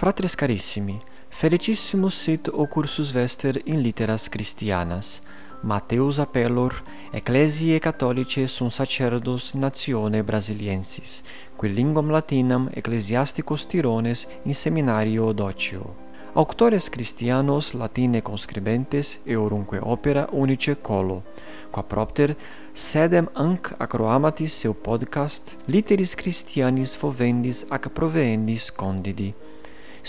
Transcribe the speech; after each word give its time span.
Fratres 0.00 0.34
carissimi, 0.34 0.98
felicissimus 1.28 2.14
sit 2.22 2.48
o 2.48 2.64
cursus 2.66 3.10
vester 3.12 3.60
in 3.64 3.82
litteras 3.82 4.28
Christianas. 4.28 5.20
Mateus 5.60 6.18
appellor 6.18 6.82
Ecclesiae 7.12 7.78
Catholicae 7.78 8.46
sunt 8.46 8.72
sacerdos 8.72 9.52
natione 9.52 10.22
brasiliensis, 10.22 11.22
qui 11.56 11.68
linguam 11.68 12.08
latinam 12.08 12.70
ecclesiasticos 12.72 13.66
tirones 13.66 14.26
in 14.44 14.54
seminario 14.54 15.32
docio. 15.32 15.94
Auctores 16.32 16.88
Christianos 16.88 17.74
latine 17.74 18.22
conscribentes 18.22 19.20
eorunque 19.24 19.80
opera 19.82 20.28
unice 20.32 20.80
colo, 20.80 21.24
qua 21.70 21.82
propter 21.82 22.36
sedem 22.72 23.28
anc 23.34 23.74
acroamatis 23.76 24.54
seu 24.54 24.72
podcast 24.72 25.56
Literis 25.66 26.14
Christianis 26.14 26.96
fovendis 26.96 27.66
ac 27.68 27.90
proveendis 27.90 28.70
condidi, 28.70 29.34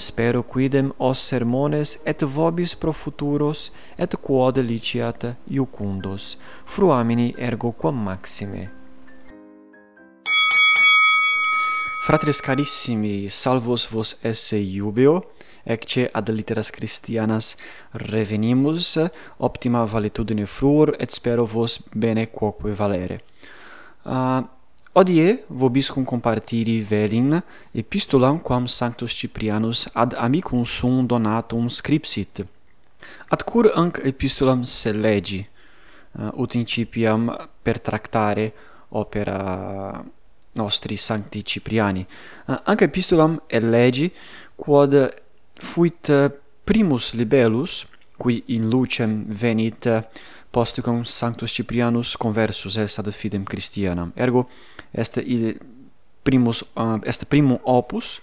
Spero 0.02 0.44
quidem 0.44 0.92
os 0.98 1.20
sermones 1.20 2.02
et 2.06 2.26
vobis 2.26 2.74
pro 2.74 2.92
futuros 2.92 3.72
et 3.98 4.16
quod 4.18 4.58
liciat 4.58 5.38
iucundos, 5.48 6.38
fruamini 6.66 7.36
ergo 7.38 7.72
quam 7.72 7.94
maxime. 7.94 8.70
Fratres 12.02 12.42
carissimi, 12.42 13.30
salvos 13.30 13.86
vos 13.86 14.18
esse 14.24 14.58
iubeo, 14.58 15.22
ecce 15.64 16.10
ad 16.12 16.32
litteras 16.34 16.72
Christianas 16.72 17.56
revenimus, 17.94 18.98
optima 19.38 19.86
valetudine 19.86 20.48
fruor, 20.48 20.96
et 20.98 21.12
spero 21.12 21.46
vos 21.46 21.78
bene 21.94 22.26
quoque 22.32 22.74
valere. 22.74 23.22
Uh, 24.04 24.42
Odie 24.94 25.46
vobiscum 25.48 26.04
compartiri 26.04 26.82
velin 26.84 27.42
epistulam 27.74 28.42
quam 28.44 28.68
Sanctus 28.68 29.14
Ciprianus 29.16 29.88
ad 29.94 30.14
amicum 30.20 30.66
sum 30.66 31.08
donatum 31.08 31.70
scripsit. 31.70 32.42
Atcur 33.30 33.72
anc 33.76 34.02
epistulam 34.04 34.64
se 34.64 34.92
legi, 34.92 35.40
eh, 36.20 36.30
ut 36.34 36.56
incipiam 36.56 37.32
per 37.64 37.80
tractare 37.80 38.52
opera 38.90 40.04
nostri 40.52 40.98
Sancti 40.98 41.46
Cipriani. 41.46 42.06
Eh, 42.48 42.60
anc 42.66 42.82
epistulam 42.82 43.40
elegi 43.48 44.12
quod 44.56 45.14
fuit 45.56 46.12
primus 46.66 47.14
libellus, 47.14 47.86
qui 48.18 48.44
in 48.48 48.70
lucem 48.70 49.24
venit 49.26 49.88
posticum 50.52 51.06
Sanctus 51.06 51.52
Cyprianus 51.52 52.16
conversus 52.18 52.76
est 52.78 53.00
ad 53.00 53.12
fidem 53.12 53.44
Christianam. 53.44 54.12
Ergo 54.16 54.48
est 54.92 55.18
il 55.18 55.58
primus 56.24 56.64
uh, 56.76 57.00
est 57.04 57.26
primum 57.26 57.60
opus 57.64 58.20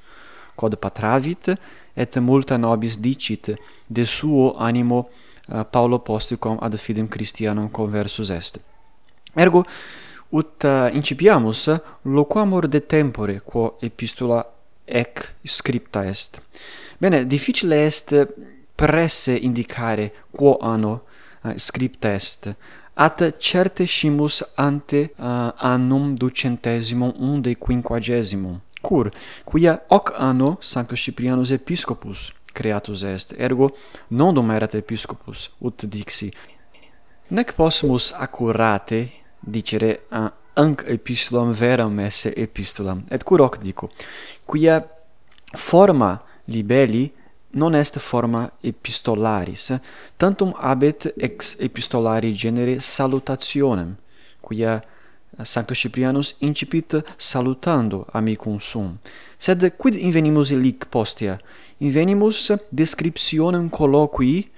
quod 0.54 0.76
patravit 0.76 1.56
et 1.96 2.16
multa 2.20 2.58
nobis 2.58 2.98
dicit 3.00 3.54
de 3.86 4.04
suo 4.04 4.56
animo 4.58 5.08
uh, 5.48 5.64
Paulo 5.70 5.98
posticum 5.98 6.58
ad 6.60 6.76
fidem 6.76 7.08
Christianam 7.08 7.70
conversus 7.70 8.30
est. 8.30 8.60
Ergo 9.34 9.64
ut 10.30 10.64
uh, 10.64 10.90
incipiamus 10.92 11.70
loquamur 12.04 12.68
de 12.68 12.80
tempore 12.80 13.40
quo 13.40 13.78
epistula 13.80 14.44
ec 14.86 15.34
scripta 15.44 16.04
est. 16.04 16.40
Bene, 16.98 17.24
difficile 17.26 17.72
est 17.86 18.28
presse 18.76 19.38
indicare 19.42 20.12
quo 20.30 20.58
anno 20.60 21.07
Eh, 21.44 21.53
script 21.56 22.05
est 22.05 22.55
ad 22.94 23.34
certesimus 23.39 24.44
ante 24.55 25.12
uh, 25.17 25.25
annum 25.56 26.14
ducentesimum 26.14 27.15
unde 27.19 27.54
quinquagesimum 27.54 28.60
cur 28.81 29.10
quia 29.44 29.84
hoc 29.88 30.12
anno 30.16 30.56
sancto 30.60 30.94
Cyprianus 30.94 31.50
episcopus 31.50 32.32
creatus 32.53 33.03
est 33.03 33.34
ergo 33.38 33.77
non 34.09 34.50
erat 34.50 34.75
episcopus 34.75 35.50
ut 35.59 35.84
dixi. 35.84 36.32
Nec 37.28 37.53
possumus 37.53 38.12
accurate 38.12 39.10
dicere 39.38 40.00
uh, 40.10 40.27
anc 40.54 40.82
epistulam 40.87 41.53
veram 41.53 41.98
esse 41.98 42.32
epistulam 42.34 43.04
et 43.10 43.22
cur 43.22 43.41
hoc 43.41 43.59
dico? 43.59 43.91
Quia 44.44 44.82
forma 45.53 46.21
libelli 46.47 47.12
non 47.54 47.75
est 47.75 47.98
forma 47.98 48.50
epistolaris, 48.62 49.72
tantum 50.16 50.53
habet 50.60 51.12
ex 51.16 51.56
epistolari 51.60 52.34
genere 52.34 52.81
salutationem, 52.81 53.97
quia 54.41 54.82
Sanctus 55.44 55.78
Ciprianus 55.78 56.34
incipit 56.41 56.97
salutando 57.16 58.06
amicum 58.12 58.60
sum. 58.60 58.98
Sed 59.38 59.70
quid 59.78 59.94
invenimus 59.94 60.50
illic 60.50 60.88
postea? 60.91 61.38
Invenimus 61.81 62.50
descriptionem 62.70 63.69
colloquii 63.70 64.48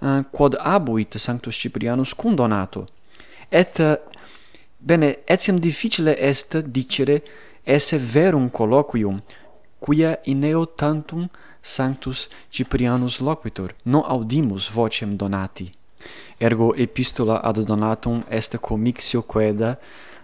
uh, 0.00 0.06
eh, 0.06 0.24
quod 0.30 0.56
abuit 0.58 1.18
Sanctus 1.18 1.56
Ciprianus 1.56 2.14
Donato 2.34 2.86
Et 3.50 3.80
bene, 4.80 5.18
etiam 5.26 5.58
difficile 5.60 6.16
est 6.18 6.56
dicere 6.56 7.22
esse 7.64 7.96
verum 7.96 8.50
colloquium, 8.50 9.20
quia 9.78 10.18
in 10.24 10.44
eo 10.44 10.66
tantum 10.66 11.28
sanctus 11.66 12.28
Ciprianus 12.50 13.18
loquitur, 13.20 13.74
non 13.82 14.02
audimus 14.06 14.70
vocem 14.70 15.16
donati. 15.16 15.72
Ergo 16.38 16.74
epistola 16.74 17.40
ad 17.42 17.58
donatum 17.58 18.22
est 18.28 18.58
commixio 18.60 19.22
queda 19.22 19.78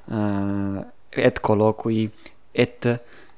uh, 0.04 0.84
eh, 1.10 1.26
et 1.26 1.40
colloqui 1.40 2.10
et 2.52 2.86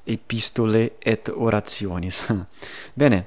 epistole 0.06 0.90
et 1.00 1.30
orationis. 1.34 2.20
Bene, 2.98 3.24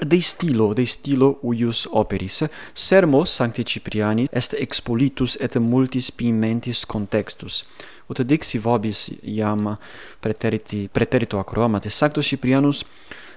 de 0.00 0.20
stilo, 0.20 0.74
de 0.74 0.86
stilo 0.86 1.38
uius 1.42 1.86
operis. 1.92 2.42
Sermo 2.74 3.24
Sancti 3.24 3.64
Cipriani 3.64 4.28
est 4.32 4.54
expolitus 4.54 5.36
et 5.40 5.56
multis 5.56 6.10
pimentis 6.10 6.84
contextus. 6.86 7.64
Ut 8.10 8.20
dixi 8.20 8.58
vobis 8.58 9.12
iam 9.22 9.76
preteriti, 10.20 10.88
preterito 10.92 11.38
acroamate 11.38 11.90
Sanctus 11.90 12.26
Ciprianus 12.26 12.84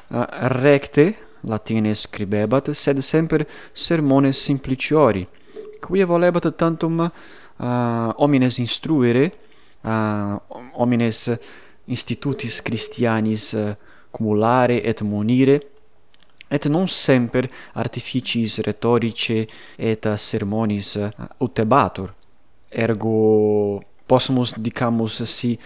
Eh, 0.10 0.26
recte 0.48 1.16
latine 1.42 1.94
scribebat, 1.94 2.72
sed 2.72 3.00
semper 3.00 3.46
sermones 3.74 4.40
simpliciori, 4.40 5.28
quia 5.80 6.06
volebat 6.06 6.56
tantum 6.56 7.00
uh, 7.00 8.14
homines 8.18 8.58
instruere, 8.58 9.32
uh, 9.82 10.40
homines 10.80 11.38
institutis 11.86 12.62
Christianis 12.62 13.52
uh, 13.54 13.76
cumulare 14.12 14.82
et 14.82 15.02
monire, 15.02 15.60
et 16.48 16.66
non 16.66 16.88
semper 16.88 17.50
artificis 17.74 18.60
rhetorice 18.64 19.46
et 19.76 20.06
uh, 20.06 20.16
sermonis 20.16 20.96
uh, 20.96 21.12
utebatur. 21.38 22.14
Ergo 22.70 23.84
possumus 24.08 24.56
dicamus 24.58 25.22
si 25.24 25.58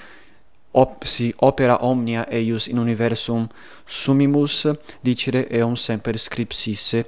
op 0.71 1.03
si 1.03 1.33
opera 1.37 1.77
omnia 1.81 2.25
eius 2.29 2.67
in 2.67 2.77
universum 2.77 3.47
sumimus 3.85 4.67
dicere 5.01 5.47
eum 5.49 5.75
semper 5.75 6.17
scripsisse 6.17 7.05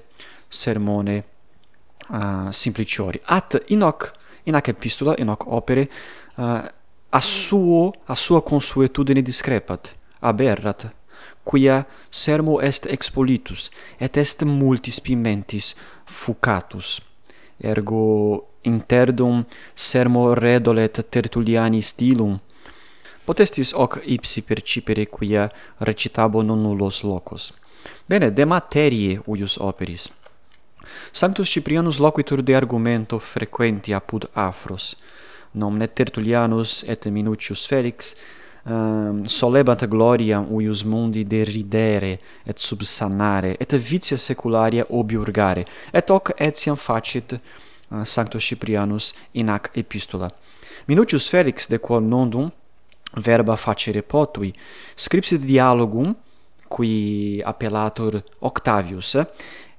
sermone 0.50 1.24
uh, 2.10 2.50
simpliciori. 2.50 3.22
At 3.26 3.62
in 3.68 3.82
hoc 3.82 4.12
in 4.44 4.56
ac 4.56 4.68
epistola 4.68 5.16
inoc 5.18 5.46
opere 5.48 5.88
uh, 6.36 6.62
a 7.10 7.20
suo 7.20 7.94
a 8.06 8.16
sua 8.16 8.42
consuetudine 8.42 9.22
discrepat 9.22 9.96
aberrat 10.20 10.92
quia 11.44 11.86
sermo 12.10 12.62
est 12.62 12.86
expolitus 12.86 13.70
et 14.00 14.18
est 14.18 14.44
multis 14.44 15.00
pimentis 15.00 15.76
fucatus. 16.06 17.02
Ergo 17.60 18.48
interdum 18.64 19.46
sermo 19.76 20.34
redolet 20.34 21.06
tertuliani 21.10 21.82
stilum 21.82 22.40
potestis 23.26 23.72
hoc 23.74 24.02
ipsi 24.04 24.42
percipere 24.42 25.08
quia 25.08 25.52
recitabo 25.78 26.42
non 26.42 26.62
nullos 26.62 27.02
locos. 27.02 27.52
Bene, 28.06 28.32
de 28.32 28.46
materie 28.46 29.22
uius 29.26 29.58
operis. 29.58 30.12
Sanctus 31.12 31.50
Ciprianus 31.50 31.98
loquitur 31.98 32.42
de 32.42 32.56
argumento 32.56 33.20
frequenti 33.20 33.94
apud 33.94 34.30
Afros, 34.34 34.96
nomne 35.52 35.88
Tertullianus 35.88 36.84
et 36.88 37.06
Minucius 37.06 37.66
Felix, 37.66 38.16
ehm, 38.66 38.74
um, 38.74 39.24
solebant 39.26 39.86
gloriam 39.86 40.48
uius 40.50 40.84
mundi 40.84 41.24
deridere 41.24 42.20
et 42.44 42.58
subsanare, 42.58 43.56
et 43.60 43.76
vitia 43.76 44.18
secularia 44.18 44.86
obiurgare, 44.90 45.66
et 45.92 46.10
hoc 46.10 46.34
etiam 46.38 46.76
facit 46.76 47.34
uh, 47.34 48.04
Sanctus 48.04 48.44
Ciprianus 48.44 49.14
in 49.32 49.50
ac 49.50 49.70
epistula. 49.74 50.32
Minucius 50.88 51.30
Felix, 51.30 51.68
de 51.68 51.78
quo 51.78 52.00
nondum, 52.00 52.52
verba 53.22 53.56
facere 53.56 54.02
potui, 54.02 54.54
scripsit 54.96 55.42
dialogum, 55.42 56.16
qui 56.68 57.42
appellator 57.44 58.24
Octavius, 58.40 59.18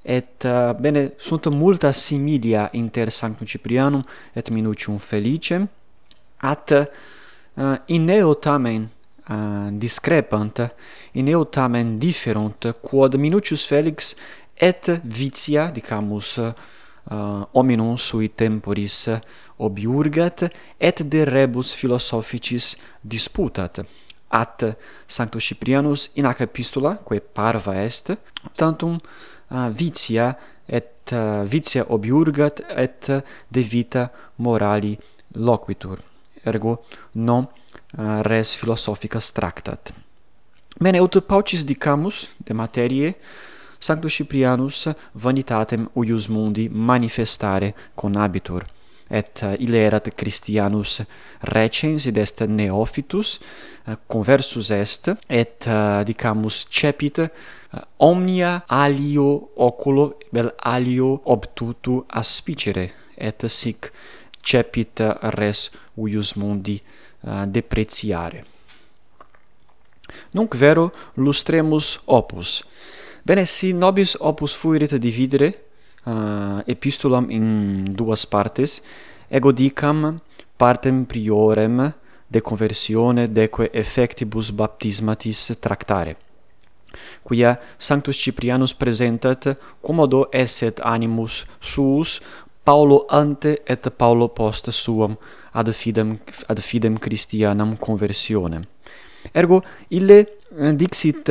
et 0.06 0.44
uh, 0.44 0.74
bene 0.76 1.14
sunt 1.16 1.48
multa 1.48 1.90
similia 1.92 2.68
inter 2.72 3.10
Sanctum 3.10 3.46
Ciprianum 3.46 4.04
et 4.32 4.50
Minucium 4.50 4.98
Felicem 4.98 5.66
at 6.36 6.70
uh, 7.54 7.78
in 7.86 8.10
eo 8.10 8.34
tamen 8.34 8.90
uh, 9.28 9.70
discrepant 9.70 10.60
in 11.12 11.28
eo 11.28 11.46
tamen 11.48 11.96
differunt 11.98 12.68
quod 12.82 13.16
Minucius 13.16 13.64
Felix 13.64 14.14
et 14.54 15.00
vitia 15.02 15.70
dicamus 15.72 16.36
uh, 16.36 16.52
Eh, 17.04 17.14
uh, 17.14 17.46
hominum 17.52 17.96
sui 17.98 18.28
temporis 18.28 19.08
obiurgat 19.56 20.50
et 20.78 21.02
de 21.02 21.24
rebus 21.24 21.74
philosophicis 21.74 22.76
disputat. 23.00 23.84
At 24.28 24.76
Sanctus 25.06 25.44
Cyprianus 25.44 26.10
in 26.14 26.24
ac 26.24 26.40
epistula 26.40 26.96
quae 27.04 27.20
parva 27.20 27.74
est 27.84 28.16
tantum 28.56 28.96
uh, 28.96 29.68
vitia 29.70 30.38
et 30.66 31.12
uh, 31.12 31.44
vitia 31.44 31.84
obiurgat 31.88 32.64
et 32.76 33.10
de 33.48 33.60
vita 33.60 34.10
morali 34.36 34.98
loquitur. 35.34 36.00
Ergo 36.44 36.84
non 37.12 37.44
uh, 37.98 38.22
res 38.22 38.54
philosophica 38.54 39.18
tractat 39.20 39.92
Mene 40.80 41.00
ut 41.00 41.20
paucis 41.20 41.64
dicamus 41.64 42.28
de 42.38 42.52
materie 42.52 43.14
Sanctus 43.84 44.14
Cyprianus 44.16 44.86
vanitatem 45.12 45.88
huius 45.94 46.28
mundi 46.28 46.68
manifestare 46.72 47.74
conabitur 47.94 48.64
et 49.10 49.42
eh, 49.42 49.56
ille 49.60 49.82
erat 49.86 50.08
Christianus 50.16 51.02
recensit 51.52 52.16
est 52.16 52.40
neophytus 52.48 53.40
eh, 53.86 53.96
conversus 54.08 54.70
est 54.70 55.10
et 55.28 55.66
eh, 55.66 56.04
dicamus 56.04 56.64
cepit 56.70 57.20
omnia 57.98 58.62
alio 58.68 59.50
oculo 59.56 60.14
vel 60.32 60.50
alio 60.58 61.20
obtutu 61.24 62.04
aspicere 62.08 62.90
et 63.16 63.44
sic 63.48 63.92
cepit 64.42 65.00
res 65.36 65.70
huius 65.96 66.34
mundi 66.36 66.80
depreciare. 67.46 68.44
Nunc 70.32 70.54
vero 70.56 70.90
lustremus 71.16 71.98
opus, 72.06 72.62
Bene, 73.24 73.46
si 73.46 73.72
nobis 73.72 74.16
opus 74.20 74.52
fuirit 74.52 74.94
dividere 75.00 75.46
eh, 75.46 76.10
uh, 76.10 76.60
epistulam 76.66 77.30
in 77.30 77.84
duas 77.96 78.26
partes, 78.26 78.82
ego 79.28 79.52
dicam 79.52 80.20
partem 80.56 81.04
priorem 81.04 81.94
de 82.28 82.40
conversione 82.40 83.26
deque 83.32 83.70
effectibus 83.72 84.50
baptismatis 84.50 85.56
tractare 85.58 86.16
quia 87.22 87.58
Sanctus 87.78 88.16
Ciprianus 88.16 88.74
presentat 88.74 89.56
commodo 89.80 90.28
esset 90.32 90.80
animus 90.80 91.44
suus 91.60 92.20
Paulo 92.64 93.04
ante 93.08 93.62
et 93.66 93.90
Paulo 93.90 94.28
post 94.28 94.70
suam 94.70 95.16
ad 95.52 95.72
fidem 95.72 96.18
ad 96.46 96.60
fidem 96.60 96.98
Christianam 96.98 97.76
conversionem. 97.76 98.64
ergo 99.32 99.62
ille 99.88 100.18
eh, 100.20 100.72
dixit 100.72 101.30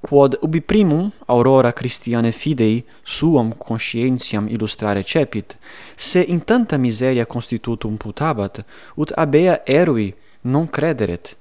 quod 0.00 0.36
ubi 0.40 0.60
primum 0.60 1.10
aurora 1.26 1.72
Christiane 1.72 2.32
fidei 2.32 2.84
suam 3.02 3.54
conscientiam 3.56 4.48
illustrare 4.48 5.02
cepit, 5.02 5.56
se 5.96 6.20
in 6.20 6.44
tanta 6.44 6.76
miseria 6.76 7.26
constitutum 7.26 7.96
putabat, 7.96 8.64
ut 8.94 9.12
abea 9.16 9.62
erui 9.64 10.14
non 10.42 10.68
crederet. 10.68 11.36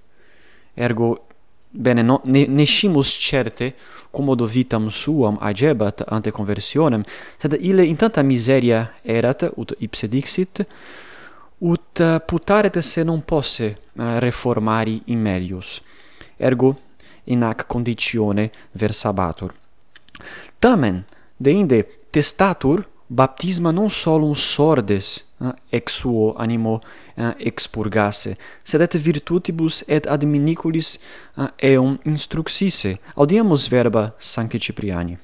Ergo, 0.74 1.26
bene, 1.70 2.02
no, 2.02 2.22
ne, 2.26 2.46
nescimus 2.46 3.18
certe 3.18 3.74
commodo 4.10 4.46
vitam 4.46 4.90
suam 4.90 5.38
agebat 5.42 6.04
ante 6.08 6.32
conversionem, 6.32 7.04
sed 7.38 7.58
ille 7.60 7.86
in 7.86 7.96
tanta 7.96 8.22
miseria 8.22 8.94
erat, 9.04 9.52
ut 9.56 9.76
ipse 9.80 10.08
dixit, 10.08 10.66
ut 11.60 12.02
putaret 12.26 12.80
se 12.80 13.04
non 13.04 13.22
posse 13.22 13.66
eh, 13.66 14.20
reformari 14.20 15.02
in 15.06 15.20
melius. 15.20 15.82
Ergo, 16.38 16.78
in 17.30 17.44
ac 17.44 17.66
conditione 17.68 18.52
versabatur. 18.72 19.54
Tamen, 20.60 21.06
deinde 21.38 21.86
testatur 22.10 22.88
baptisma 23.08 23.72
non 23.72 23.90
solum 23.90 24.34
sordes 24.36 25.26
eh, 25.42 25.54
ex 25.70 25.94
suo 25.94 26.34
animo 26.34 26.82
eh, 27.16 27.34
expurgasse, 27.38 28.38
sed 28.64 28.82
et 28.82 28.98
virtutibus 28.98 29.84
et 29.88 30.06
adminiculis 30.06 31.00
eh, 31.38 31.74
eum 31.74 31.98
instruxisse. 32.04 33.00
Audiamus 33.16 33.68
verba 33.68 34.14
Sancti 34.18 34.60
Cipriani. 34.60 35.18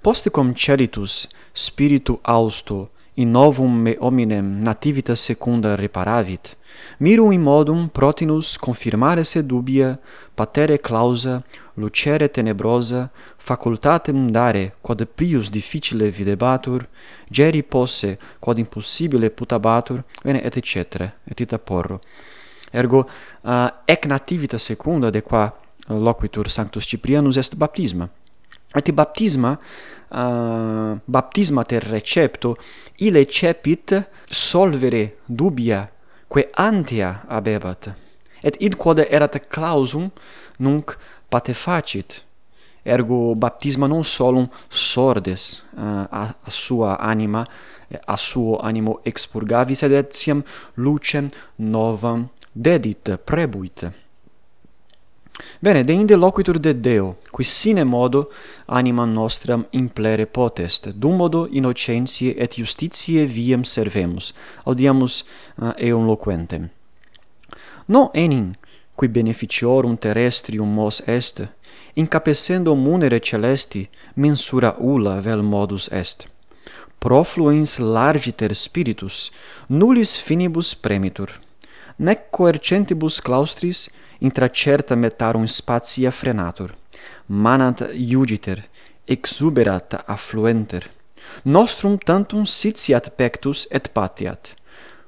Poste 0.00 0.30
cum 0.30 0.52
celitus 0.54 1.26
spiritu 1.52 2.18
austo 2.22 2.90
in 3.18 3.30
novum 3.30 3.72
me 3.82 3.96
hominem 3.98 4.62
nativitas 4.62 5.20
secunda 5.20 5.74
reparavit, 5.74 6.56
mirum 6.98 7.32
in 7.32 7.40
modum 7.40 7.88
protinus 7.88 8.56
confirmare 8.58 9.24
se 9.24 9.42
dubia, 9.42 9.98
patere 10.34 10.78
clausa, 10.80 11.42
lucere 11.74 12.28
tenebrosa, 12.28 13.10
facultatem 13.36 14.30
dare, 14.30 14.74
quod 14.80 15.06
prius 15.14 15.50
difficile 15.50 16.10
videbatur, 16.10 16.86
geri 17.28 17.62
posse, 17.62 18.18
quod 18.38 18.58
impossibile 18.58 19.30
putabatur, 19.30 20.04
bene, 20.22 20.42
et 20.42 20.56
etc., 20.56 21.10
et 21.24 21.40
ita 21.40 21.58
porro. 21.58 22.00
Ergo, 22.70 23.08
uh, 23.42 23.70
ec 23.86 24.04
nativitas 24.06 24.62
secunda 24.62 25.10
de 25.10 25.22
qua 25.22 25.54
loquitur 25.88 26.50
sanctus 26.50 26.84
Ciprianus 26.84 27.36
est 27.36 27.56
baptisma. 27.56 28.08
Et 28.74 28.92
baptisma 28.92 29.58
uh, 30.10 30.98
baptismater 31.04 31.82
recepto 31.82 32.56
ile 32.96 33.24
cepit 33.26 34.10
solvere 34.28 35.16
dubia 35.26 35.88
quae 36.28 36.48
antea 36.54 37.24
habebat 37.28 37.92
et 38.42 38.56
id 38.60 38.76
quod 38.76 38.98
erat 39.10 39.38
clausum 39.48 40.10
nunc 40.58 40.96
patefacit 41.28 42.22
ergo 42.84 43.34
baptisma 43.34 43.86
non 43.86 44.04
solum 44.04 44.48
sordes 44.68 45.62
uh, 45.76 46.06
a, 46.10 46.34
a 46.42 46.50
sua 46.50 46.98
anima 46.98 47.46
a 48.04 48.16
suo 48.16 48.58
animo 48.58 49.00
expurgavi 49.04 49.74
sed 49.74 49.92
etiam 49.92 50.42
lucem 50.74 51.28
novam 51.56 52.28
dedit 52.52 53.16
prebuit. 53.24 54.05
Bene, 55.60 55.84
deinde 55.84 56.16
loquitur 56.16 56.58
de 56.58 56.72
Deo, 56.72 57.16
qui 57.32 57.44
sine 57.44 57.84
modo 57.84 58.30
animam 58.66 59.12
nostram 59.12 59.66
implere 59.72 60.26
potest, 60.26 60.90
dum 60.92 61.16
modo 61.16 61.46
innocentiae 61.50 62.34
et 62.36 62.56
justitiae 62.56 63.26
viem 63.26 63.64
servemus, 63.64 64.32
audiamus 64.64 65.24
uh, 65.56 65.72
eum 65.76 66.06
loquentem. 66.06 66.68
No 67.88 68.10
enim, 68.14 68.54
qui 68.96 69.08
beneficiorum 69.08 69.96
terrestrium 69.96 70.68
mos 70.68 71.02
est, 71.06 71.44
incapescendo 71.94 72.74
munere 72.74 73.20
celesti, 73.20 73.88
mensura 74.14 74.74
ulla 74.78 75.20
vel 75.20 75.42
modus 75.42 75.88
est. 75.92 76.28
Profluens 76.98 77.78
largiter 77.78 78.54
spiritus, 78.54 79.30
nullis 79.68 80.16
finibus 80.16 80.74
premitur. 80.74 81.30
Nec 81.96 82.30
coercentibus 82.30 83.20
claustris, 83.20 83.88
intra 84.18 84.48
certa 84.48 84.94
metarum 84.94 85.46
spatia 85.46 86.10
frenatur, 86.10 86.74
manant 87.26 87.80
iugiter, 87.92 88.64
exuberat 89.06 90.02
affluenter, 90.06 90.90
nostrum 91.44 91.98
tantum 91.98 92.44
sitiat 92.44 93.10
pectus 93.16 93.66
et 93.70 93.90
patiat, 93.92 94.54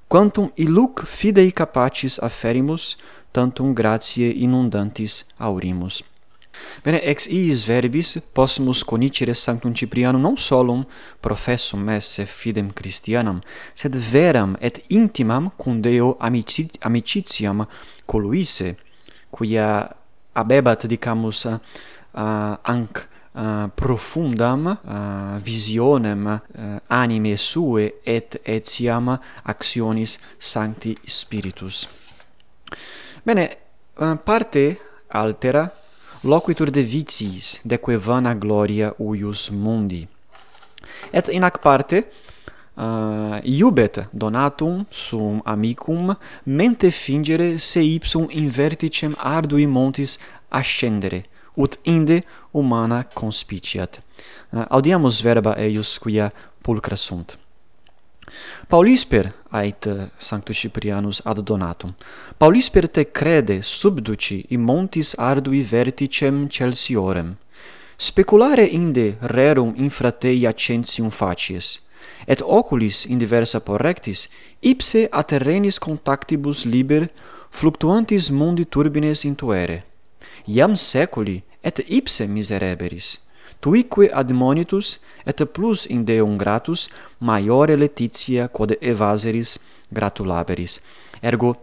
quantum 0.09 0.51
iluc 0.57 1.05
fidei 1.07 1.51
capacis 1.53 2.19
afferimus, 2.23 2.97
tantum 3.33 3.75
gratiae 3.75 4.31
inundantis 4.33 5.25
aurimus. 5.39 6.03
Bene, 6.83 6.99
ex 7.03 7.27
iis 7.31 7.63
verbis 7.67 8.17
possumus 8.35 8.83
conicere 8.83 9.35
sanctum 9.35 9.75
Ciprianum 9.75 10.23
non 10.23 10.37
solum 10.37 10.85
professum 11.21 11.89
esse 11.95 12.27
fidem 12.27 12.73
Christianam, 12.73 13.41
sed 13.75 13.95
veram 13.95 14.57
et 14.61 14.81
intimam 14.91 15.53
cum 15.57 15.81
Deo 15.81 16.17
amicit 16.19 16.79
amicitiam 16.81 17.67
coluisse, 18.07 18.77
quia 19.31 19.89
abebat 20.35 20.87
dicamus 20.87 21.45
uh, 21.45 21.59
anc 22.63 23.07
Uh, 23.39 23.69
profundam 23.75 24.67
uh, 24.67 25.39
visionem 25.39 26.27
uh, 26.27 26.81
anime 26.89 27.37
sue 27.37 28.01
et 28.03 28.41
etiam 28.43 29.13
actionis 29.45 30.19
sancti 30.41 30.97
spiritus. 31.07 31.87
Bene 33.23 33.45
parte 34.25 34.81
altera 35.09 35.71
loquitur 36.25 36.71
de 36.71 36.83
vitiis 36.83 37.61
de 37.63 37.79
quae 37.79 37.97
vana 37.97 38.35
gloria 38.35 38.91
huius 38.99 39.51
mundi. 39.51 40.09
Et 41.13 41.29
in 41.29 41.45
ac 41.45 41.61
parte 41.63 42.09
uh, 42.79 43.41
iubet 43.43 44.09
donatum 44.13 44.87
sum 44.91 45.41
amicum 45.45 46.17
mente 46.45 46.91
fingere 46.91 47.59
se 47.59 47.81
ipsum 47.81 48.27
in 48.31 48.51
verticem 48.51 49.15
ardui 49.19 49.67
montis 49.67 50.19
ascendere 50.49 51.25
ut 51.55 51.79
inde 51.83 52.23
humana 52.53 53.05
conspiciat 53.15 53.99
eh, 53.99 54.59
uh, 54.59 54.65
audiamus 54.69 55.21
verba 55.21 55.57
eius 55.57 55.99
quia 55.99 56.33
pulcra 56.63 56.97
sunt 56.97 57.39
Paulisper 58.69 59.33
ait 59.51 59.87
eh, 59.87 60.11
sanctus 60.19 60.59
Cyprianus 60.59 61.21
ad 61.25 61.41
donatum. 61.41 61.95
Paulisper 62.37 62.89
te 62.89 63.11
crede 63.11 63.63
subduci 63.63 64.45
in 64.49 64.61
montis 64.61 65.15
ardui 65.17 65.63
verticem 65.63 66.47
Celsiorem. 66.49 67.37
Speculare 67.97 68.65
inde 68.65 69.17
rerum 69.21 69.73
infratei 69.77 70.47
accensium 70.47 71.11
facies 71.11 71.81
et 72.27 72.43
oculis 72.43 73.05
in 73.07 73.19
diversa 73.19 73.61
porrectis 73.61 74.29
ipse 74.61 75.09
a 75.13 75.23
terrenis 75.23 75.79
contactibus 75.79 76.65
liber 76.65 77.09
fluctuantis 77.51 78.31
mundi 78.31 78.65
turbines 78.65 79.25
intuere 79.25 79.83
iam 80.47 80.77
seculi 80.77 81.43
et 81.63 81.81
ipse 81.89 82.27
misereberis 82.27 83.19
tuique 83.61 84.11
admonitus 84.13 84.99
et 85.27 85.45
plus 85.53 85.87
in 85.87 86.05
deum 86.05 86.39
gratus 86.39 86.89
maiore 87.21 87.77
letitia 87.77 88.49
quod 88.49 88.77
evaseris 88.81 89.59
gratulaberis 89.93 90.81
ergo 91.23 91.57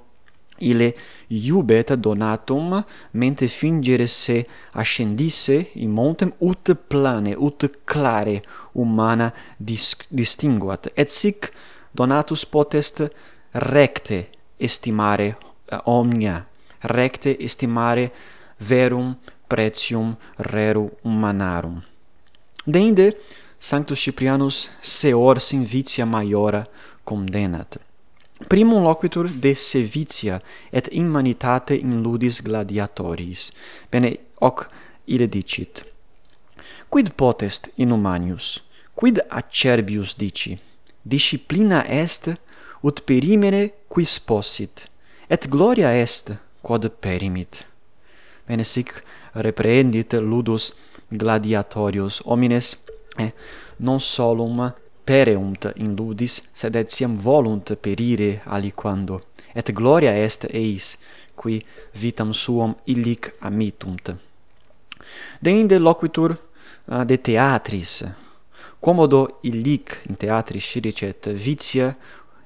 ille 0.60 0.94
iubet 1.30 1.92
donatum, 2.00 2.84
mente 3.12 3.48
fingere 3.48 4.08
se 4.08 4.46
ascendisse 4.74 5.58
in 5.76 5.92
montem, 5.92 6.32
ut 6.40 6.72
plane, 6.88 7.36
ut 7.38 7.66
clare 7.86 8.42
humana 8.74 9.32
dis 9.58 9.96
distinguat. 10.10 10.88
Et 10.96 11.10
sic 11.12 11.52
donatus 11.92 12.46
potest 12.46 13.02
recte 13.54 14.26
estimare 14.60 15.28
eh, 15.28 15.80
omnia, 15.86 16.46
recte 16.82 17.36
estimare 17.40 18.12
verum 18.60 19.16
pretium 19.48 20.16
rerum 20.38 20.90
humanarum. 21.04 21.82
Deinde, 22.66 23.14
Sanctus 23.60 24.00
Ciprianus 24.00 24.70
seor 24.82 25.40
sin 25.40 25.66
vitia 25.66 26.06
maiora 26.06 26.66
condenat 27.04 27.78
primum 28.50 28.84
loquitur 28.84 29.30
de 29.30 29.54
sevitia 29.54 30.42
et 30.72 30.88
immanitate 30.92 31.76
in 31.80 32.02
ludis 32.04 32.42
gladiatoris. 32.44 33.52
Bene 33.92 34.18
hoc 34.42 34.70
ire 35.08 35.28
dicit. 35.28 35.84
Quid 36.90 37.14
potest 37.16 37.70
inumanius 37.78 38.60
quid 38.96 39.20
acerbius 39.30 40.16
dici? 40.16 40.58
Disciplina 41.04 41.86
est 41.88 42.30
ut 42.84 43.02
perimere 43.06 43.74
quis 43.90 44.20
possit 44.20 44.88
et 45.30 45.48
gloria 45.50 45.92
est 45.94 46.32
quod 46.62 46.90
perimit. 47.02 47.66
Bene 48.48 48.64
sic 48.64 49.04
reprehendit 49.34 50.14
ludus 50.14 50.74
gladiatorius 51.12 52.22
homines 52.26 52.78
eh, 53.18 53.34
non 53.80 54.00
solum 54.00 54.74
pereunt 55.06 55.70
in 55.76 55.94
ludis, 55.96 56.42
sed 56.52 56.76
etiam 56.76 57.16
volunt 57.16 57.76
perire 57.80 58.42
aliquando. 58.46 59.22
Et 59.54 59.72
gloria 59.72 60.12
est 60.12 60.48
eis, 60.52 60.98
qui 61.36 61.62
vitam 61.94 62.34
suam 62.34 62.76
illic 62.86 63.36
amitunt. 63.40 64.16
Deinde 65.40 65.78
loquitur 65.80 66.36
uh, 66.86 67.04
de 67.06 67.18
theatris, 67.18 68.04
commodo 68.80 69.40
illic 69.42 70.02
in 70.10 70.18
theatris 70.18 70.66
sciricet 70.66 71.30
vitia 71.32 71.96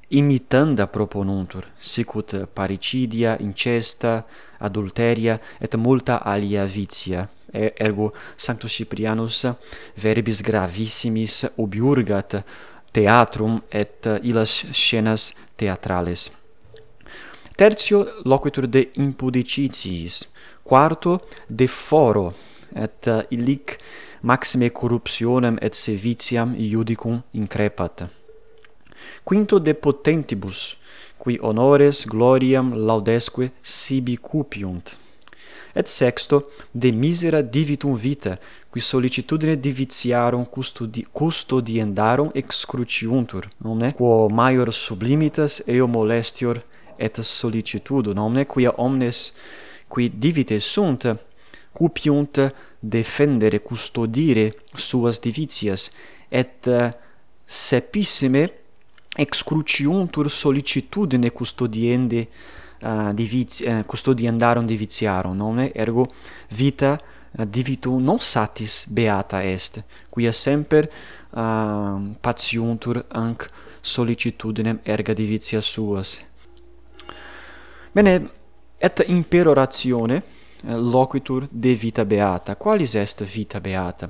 imitanda 0.10 0.88
proponuntur, 0.88 1.66
sicut 1.80 2.48
paricidia, 2.54 3.38
incesta, 3.40 4.26
adulteria 4.58 5.40
et 5.60 5.76
multa 5.76 6.22
alia 6.24 6.66
vitia 6.66 7.28
ergo 7.54 8.14
Sanctus 8.36 8.76
Cyprianus 8.78 9.46
verbis 9.96 10.42
gravissimis 10.42 11.46
obiurgat 11.58 12.44
theatrum 12.92 13.62
et 13.72 14.08
illas 14.22 14.66
scenas 14.72 15.34
theatrales. 15.56 16.32
Tertio 17.56 18.06
loquitur 18.24 18.68
de 18.68 18.90
impudicitiis, 18.96 20.24
quarto 20.64 21.20
de 21.48 21.68
foro 21.68 22.34
et 22.76 23.10
illic 23.30 23.78
maxime 24.22 24.70
corruptionem 24.70 25.58
et 25.62 25.76
sevitiam 25.76 26.56
iudicum 26.56 27.22
increpat. 27.34 28.08
Quinto 29.24 29.60
de 29.60 29.74
potentibus, 29.74 30.78
qui 31.20 31.38
honores 31.42 32.06
gloriam 32.08 32.72
laudesque 32.74 33.52
sibi 33.62 34.18
cupiunt. 34.18 34.96
Et 35.76 35.88
sexto, 35.88 36.50
de 36.74 36.92
misera 36.92 37.42
divitum 37.42 37.96
vita, 37.96 38.40
qui 38.72 38.82
solicitudine 38.82 39.56
divitiarum 39.56 40.46
custodi 40.46 41.06
custodiendarum 41.14 42.32
excruciuntur 42.34 43.50
nomne, 43.62 43.94
quo 43.94 44.30
maior 44.30 44.74
sublimitas 44.74 45.62
eo 45.68 45.88
molestior 45.88 46.62
et 46.98 47.22
sollicitudo, 47.22 48.14
nomne, 48.14 48.46
quia 48.46 48.74
omnes 48.78 49.34
qui 49.90 50.10
divite 50.10 50.60
sunt, 50.60 51.08
cupiunt 51.74 52.42
defendere, 52.80 53.60
custodire 53.60 54.54
suas 54.76 55.20
divitias, 55.20 55.90
et 56.30 56.68
uh, 56.68 56.90
sepissime 57.46 58.50
excruciuntur 59.18 60.30
sollicitudine 60.30 61.32
custodiende 61.32 62.28
Eh, 62.82 62.88
uh, 62.88 63.14
diviz, 63.14 63.60
uh, 63.60 63.68
eh, 63.68 63.86
custodiandarum 63.86 64.66
divitiarum, 64.66 65.36
nomne 65.36 65.72
ergo 65.74 66.08
vita 66.50 66.98
eh, 67.32 67.42
uh, 67.42 67.46
divitu 67.46 67.98
non 67.98 68.20
satis 68.20 68.88
beata 68.88 69.44
est, 69.44 69.84
quia 70.10 70.32
semper 70.32 70.90
uh, 71.32 72.16
patiuntur 72.22 73.06
anc 73.10 73.46
sollicitudinem 73.82 74.80
erga 74.84 75.14
divitia 75.14 75.62
suas. 75.62 76.24
Bene, 77.92 78.30
et 78.78 79.04
imperoratione 79.08 80.24
loquitur 80.64 81.48
de 81.52 81.74
vita 81.74 82.06
beata. 82.06 82.56
Qualis 82.56 82.96
est 82.96 83.24
vita 83.24 83.60
beata? 83.60 84.10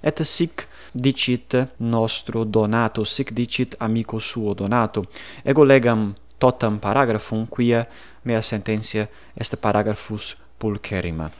Et 0.00 0.22
sic 0.22 0.68
dicit 0.92 1.68
nostro 1.78 2.44
Donato, 2.44 3.04
sic 3.04 3.32
dicit 3.32 3.74
amico 3.78 4.18
suo 4.18 4.54
Donato. 4.54 5.06
Ego 5.42 5.64
legam 5.64 6.14
totam 6.44 6.78
paragrafum, 6.78 7.46
quia 7.46 7.86
mea 8.22 8.40
sententia 8.42 9.08
est 9.34 9.56
paragraphus 9.56 10.36
pulcherima. 10.58 11.30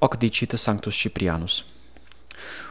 Hoc 0.00 0.16
dicit 0.16 0.54
Sanctus 0.56 0.96
Ciprianus. 0.96 1.64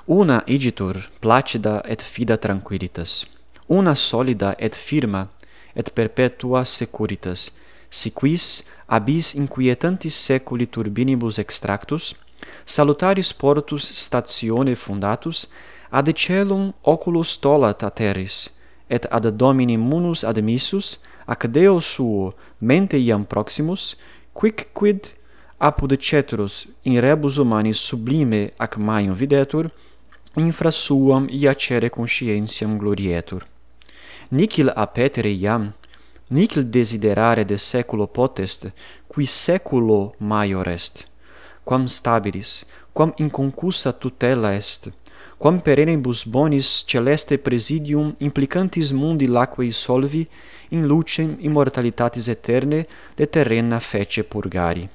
Una 0.05 0.43
igitur 0.45 1.09
placida 1.19 1.81
et 1.85 2.01
fida 2.01 2.37
tranquillitas, 2.37 3.25
una 3.67 3.95
solida 3.95 4.55
et 4.57 4.75
firma 4.75 5.27
et 5.75 5.91
perpetua 5.91 6.63
securitas, 6.65 7.51
si 7.89 8.11
quis 8.11 8.63
abis 8.87 9.33
inquietantis 9.35 10.15
seculi 10.15 10.67
turbinibus 10.67 11.39
extractus, 11.39 12.15
salutaris 12.65 13.33
portus 13.33 13.91
statione 13.91 14.75
fundatus, 14.75 15.47
ad 15.89 16.11
celum 16.11 16.73
oculus 16.83 17.37
tolat 17.39 17.83
ateris, 17.83 18.49
et 18.89 19.05
ad 19.11 19.27
domini 19.27 19.77
munus 19.77 20.23
admissus 20.23 20.97
ac 21.25 21.47
deo 21.47 21.79
suo 21.79 22.33
mente 22.59 22.97
iam 22.97 23.25
proximus 23.25 23.95
quicquid 24.33 25.17
apud 25.59 25.97
ceterus 25.97 26.67
in 26.83 27.01
rebus 27.01 27.37
humanis 27.37 27.79
sublime 27.79 28.51
ac 28.57 28.77
maium 28.77 29.13
videtur 29.13 29.69
infra 30.35 30.71
suam 30.71 31.27
iacere 31.29 31.89
conscientiam 31.89 32.77
glorietur. 32.77 33.45
Nicil 34.29 34.71
apetere 34.75 35.29
iam 35.29 35.73
nicil 36.29 36.63
desiderare 36.63 37.43
de 37.43 37.57
seculo 37.57 38.07
potest 38.07 38.71
qui 39.07 39.25
seculo 39.25 40.13
maior 40.19 40.67
est. 40.67 41.07
Quam 41.63 41.87
stabilis 41.87 42.65
quam 42.93 43.13
inconcussa 43.17 43.91
tutela 43.93 44.53
est 44.53 44.91
quam 45.37 45.59
perenibus 45.61 46.25
bonis 46.25 46.83
celeste 46.85 47.37
presidium 47.37 48.15
implicantis 48.19 48.91
mundi 48.91 49.27
laquei 49.27 49.71
solvi, 49.71 50.27
in 50.69 50.87
lucem 50.87 51.37
immortalitatis 51.39 52.27
eterne 52.27 52.85
de 53.15 53.25
terrena 53.25 53.79
fece 53.79 54.23
purgari. 54.23 54.89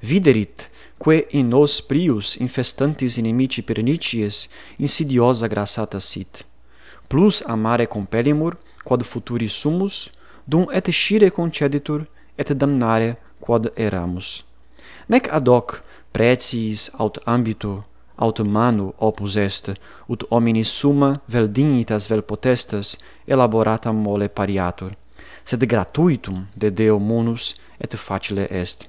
Viderit, 0.00 0.70
que 0.98 1.26
in 1.30 1.48
nos 1.48 1.80
prius 1.80 2.36
infestantis 2.36 3.16
inimici 3.16 3.62
pernicies 3.62 4.48
insidiosa 4.78 5.46
grassata 5.46 6.00
sit. 6.00 6.44
Plus 7.08 7.42
amare 7.46 7.86
compellimur, 7.86 8.56
quod 8.84 9.02
futuri 9.02 9.48
sumus, 9.48 10.10
dum 10.44 10.66
et 10.72 10.90
scire 10.90 11.30
conceditur, 11.30 12.06
et 12.36 12.52
damnare 12.52 13.16
quod 13.40 13.72
eramus. 13.76 14.44
Nec 15.08 15.28
ad 15.30 15.48
hoc 15.48 15.82
precis 16.12 16.90
aut 16.98 17.20
ambito 17.24 17.84
aut 18.16 18.40
manu 18.40 18.92
opus 18.98 19.36
est, 19.36 19.70
ut 20.08 20.24
hominis 20.30 20.70
summa 20.80 21.20
vel 21.28 21.48
dignitas 21.52 22.08
vel 22.10 22.22
potestas 22.22 22.96
elaborata 23.26 23.92
mole 23.92 24.28
pariatur, 24.28 24.92
sed 25.44 25.66
gratuitum 25.66 26.46
de 26.56 26.70
Deo 26.70 26.98
munus 26.98 27.54
et 27.80 27.96
facile 27.96 28.46
est. 28.50 28.88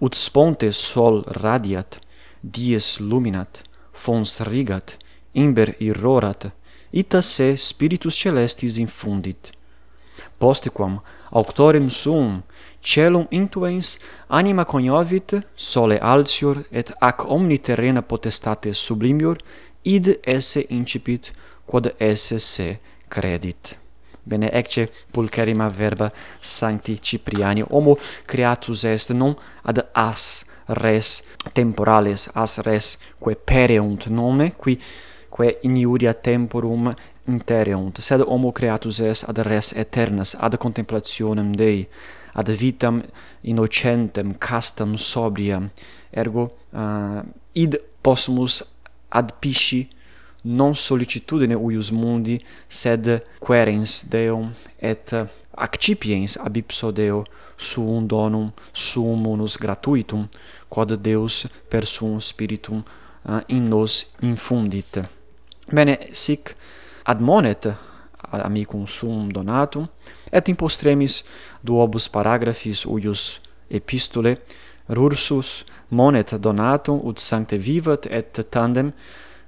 Ut 0.00 0.14
sponte 0.14 0.70
sol 0.72 1.24
radiat, 1.42 2.00
dies 2.42 2.98
luminat, 3.00 3.62
fons 3.92 4.40
rigat, 4.40 4.96
imber 5.34 5.74
irrorat, 5.80 6.50
ita 6.92 7.22
se 7.22 7.56
spiritus 7.56 8.14
celestis 8.14 8.78
infundit 8.78 9.57
postquam 10.38 11.00
auctorem 11.30 11.90
sum 11.90 12.42
celum 12.80 13.26
intuens 13.30 13.98
anima 14.28 14.64
coniovit 14.64 15.42
sole 15.56 15.98
altior 15.98 16.64
et 16.70 16.92
ac 17.00 17.24
omni 17.28 17.58
terrena 17.58 18.02
potestate 18.02 18.72
sublimior 18.72 19.38
id 19.82 20.18
esse 20.22 20.64
incipit 20.70 21.32
quod 21.66 21.94
esse 21.98 22.38
se 22.38 22.78
credit. 23.08 23.76
Bene 24.22 24.50
ecce 24.52 24.90
pulcherrima 25.10 25.68
verba 25.68 26.12
sancti 26.40 27.00
Cipriani 27.00 27.64
homo 27.70 27.98
creatus 28.26 28.84
est 28.84 29.10
non 29.10 29.34
ad 29.62 29.86
as 29.92 30.44
res 30.66 31.22
temporales 31.52 32.28
as 32.34 32.58
res 32.58 32.98
quae 33.18 33.36
pereunt 33.36 34.06
nome 34.08 34.52
qui 34.56 34.78
quae 35.30 35.56
iniuria 35.62 36.14
temporum 36.14 36.92
intereunt, 37.28 38.00
sed 38.00 38.24
homo 38.26 38.52
creatus 38.52 39.00
est 39.04 39.28
ad 39.28 39.42
res 39.46 39.72
aeternas, 39.76 40.34
ad 40.40 40.56
contemplationem 40.60 41.52
Dei, 41.56 41.86
ad 42.34 42.48
vitam 42.48 43.02
innocentem, 43.42 44.34
castam, 44.38 44.96
sobriam, 44.98 45.68
ergo 46.10 46.48
uh, 46.72 47.22
id 47.52 47.78
possumus 48.02 48.62
ad 49.08 49.32
pisci 49.40 49.88
non 50.42 50.74
sollicitudine 50.76 51.54
uius 51.54 51.90
mundi, 51.90 52.38
sed 52.68 53.08
querens 53.40 54.04
Deum 54.08 54.52
et 54.78 55.12
accipiens 55.58 56.38
ab 56.38 56.56
ipso 56.56 56.92
Deo 56.92 57.24
suum 57.56 58.06
donum 58.06 58.52
suum 58.72 59.26
unus 59.26 59.58
gratuitum, 59.58 60.28
quod 60.68 60.94
Deus 61.02 61.46
per 61.68 61.84
suum 61.86 62.20
spiritum 62.20 62.84
uh, 63.24 63.40
in 63.48 63.68
nos 63.68 64.14
infundit. 64.22 65.17
Bene, 65.72 65.98
sic 66.12 66.54
admonet 67.04 67.66
amicum 68.32 68.86
sum 68.86 69.32
donatum, 69.32 69.88
et 70.32 70.48
in 70.48 70.56
postremis 70.56 71.22
duobus 71.64 72.08
paragraphis 72.08 72.84
uius 72.86 73.40
epistule 73.70 74.36
rursus 74.88 75.64
monet 75.90 76.34
donatum 76.40 77.00
ut 77.04 77.18
sancte 77.18 77.56
vivat 77.56 78.06
et 78.06 78.40
tandem 78.50 78.92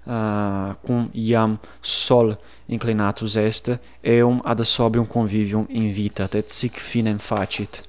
uh, 0.06 0.74
cum 0.84 1.08
iam 1.14 1.58
sol 1.82 2.36
inclinatus 2.68 3.36
est 3.36 3.70
eum 4.04 4.42
ad 4.44 4.64
sobrium 4.64 5.06
convivium 5.06 5.66
invitat 5.68 6.34
et 6.34 6.50
sic 6.50 6.80
finem 6.80 7.18
facit. 7.18 7.82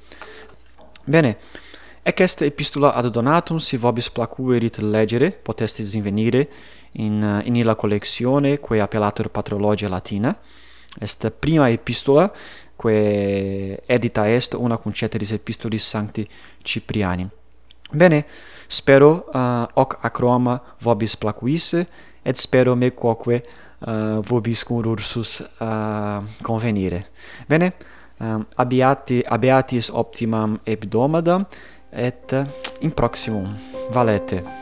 Bene, 1.05 1.35
ec 2.05 2.21
est 2.21 2.41
epistula 2.41 2.93
ad 2.95 3.11
donatum 3.11 3.59
si 3.59 3.77
vobis 3.77 4.09
placuerit 4.09 4.79
legere, 4.81 5.31
potestis 5.31 5.95
invenire, 5.95 6.47
in, 6.93 7.23
eh, 7.23 7.47
in 7.47 7.55
illa 7.55 7.75
collezione 7.75 8.59
quae 8.59 8.81
appellatur 8.81 9.29
patrologia 9.29 9.87
latina. 9.87 10.35
Est 10.99 11.29
prima 11.31 11.69
epistola 11.69 12.31
quae 12.75 13.81
edita 13.85 14.27
est 14.27 14.53
una 14.53 14.77
cum 14.77 14.91
ceteris 14.91 15.31
epistolis 15.31 15.87
sancti 15.87 16.27
Cipriani. 16.61 17.29
Bene 17.91 18.25
spero 18.67 19.25
uh, 19.33 19.67
hoc 19.73 19.97
acroma 20.01 20.61
vobis 20.79 21.17
placuisse 21.17 21.87
et 22.21 22.37
spero 22.37 22.75
me 22.75 22.93
quoque 22.93 23.43
uh, 23.79 24.19
vobis 24.21 24.63
cum 24.63 24.85
ursus 24.85 25.39
uh, 25.59 26.23
convenire. 26.41 27.09
Bene 27.47 27.73
um, 28.19 28.45
abiati 28.55 29.23
abiatis 29.27 29.89
optimam 29.89 30.59
hebdomadam 30.63 31.45
et 31.89 32.33
in 32.79 32.91
proximum. 32.91 33.57
Valete. 33.91 34.60